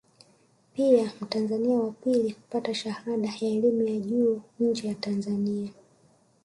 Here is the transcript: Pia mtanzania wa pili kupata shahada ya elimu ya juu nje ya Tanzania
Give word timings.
Pia 0.73 1.11
mtanzania 1.21 1.79
wa 1.79 1.91
pili 1.91 2.33
kupata 2.33 2.73
shahada 2.73 3.27
ya 3.27 3.35
elimu 3.47 3.87
ya 3.87 3.99
juu 3.99 4.41
nje 4.59 4.87
ya 4.87 4.95
Tanzania 4.95 5.69